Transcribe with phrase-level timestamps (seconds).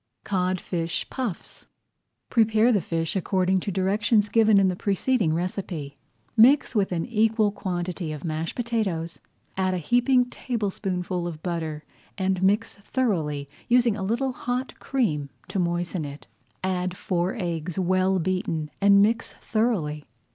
[0.23, 1.67] CODFISH PUFFS
[2.31, 5.99] Prepare the fish according to directions given in the preceding recipe.
[6.35, 9.19] Mix with an equal quantity of mashed potatoes,
[9.57, 11.83] add a heaping tablespoonful of butter,
[12.17, 16.25] and mix thoroughly, using a little hot cream to moisten it.
[16.63, 20.07] Add four eggs well beaten and mix thoroughly.